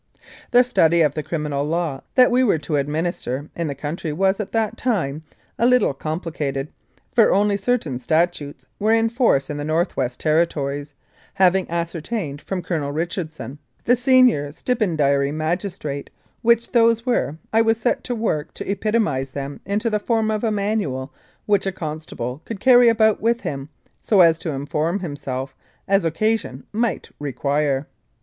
The 0.49 0.63
study 0.63 1.01
of 1.01 1.13
the 1.13 1.21
Criminal 1.21 1.63
Law 1.63 2.01
that 2.15 2.31
we 2.31 2.43
were 2.43 2.57
to 2.57 2.75
ad 2.75 2.87
minister 2.89 3.51
in 3.55 3.67
the 3.67 3.75
country 3.75 4.11
was, 4.11 4.39
at 4.39 4.51
that 4.51 4.75
time, 4.75 5.21
a 5.59 5.67
little 5.67 5.93
com 5.93 6.19
plicated, 6.19 6.69
for 7.13 7.31
only 7.31 7.55
certain 7.55 7.99
statutes 7.99 8.65
were 8.79 8.93
in 8.93 9.09
force 9.09 9.47
in 9.47 9.57
the 9.57 9.63
North 9.63 9.95
West 9.95 10.19
Territories; 10.19 10.95
having 11.35 11.69
ascertained 11.69 12.41
from 12.41 12.63
Colonel 12.63 12.91
Richardson, 12.91 13.59
the 13.85 13.95
senior 13.95 14.51
stipendiary 14.51 15.31
magistrate, 15.31 16.09
which 16.41 16.71
those 16.71 17.05
were, 17.05 17.37
I 17.53 17.61
set 17.73 18.03
to 18.05 18.15
work 18.15 18.55
to 18.55 18.67
epitomise 18.67 19.29
them 19.29 19.61
into 19.67 19.91
the 19.91 19.99
form 19.99 20.31
of 20.31 20.43
a 20.43 20.49
manual 20.49 21.13
which 21.45 21.67
a 21.67 21.71
constable 21.71 22.41
could 22.45 22.59
carry 22.59 22.89
about 22.89 23.21
with 23.21 23.41
him, 23.41 23.69
so 24.01 24.21
as 24.21 24.39
to 24.39 24.49
inform 24.49 25.01
himself 25.01 25.55
as 25.87 26.03
occasion 26.03 26.63
might 26.73 27.11
require. 27.19 27.85